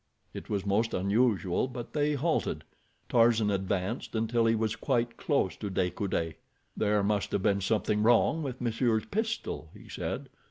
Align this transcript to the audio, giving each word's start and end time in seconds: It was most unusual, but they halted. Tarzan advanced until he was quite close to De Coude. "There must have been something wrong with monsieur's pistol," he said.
It 0.33 0.49
was 0.49 0.65
most 0.65 0.95
unusual, 0.95 1.67
but 1.67 1.93
they 1.93 2.15
halted. 2.15 2.63
Tarzan 3.07 3.51
advanced 3.51 4.15
until 4.15 4.47
he 4.47 4.55
was 4.55 4.75
quite 4.75 5.15
close 5.15 5.55
to 5.57 5.69
De 5.69 5.91
Coude. 5.91 6.33
"There 6.75 7.03
must 7.03 7.31
have 7.33 7.43
been 7.43 7.61
something 7.61 8.01
wrong 8.01 8.41
with 8.41 8.61
monsieur's 8.61 9.05
pistol," 9.05 9.69
he 9.75 9.87
said. 9.87 10.29